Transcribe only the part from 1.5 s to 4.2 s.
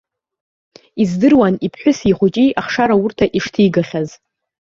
иԥҳәыси ихәыҷи ахшараурҭа ишҭигахьаз.